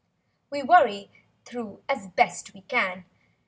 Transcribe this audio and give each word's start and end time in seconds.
We 0.49 0.63
worry 0.63 1.11
through 1.45 1.83
as 1.87 2.07
best 2.07 2.55
we 2.55 2.61
can. 2.61 3.05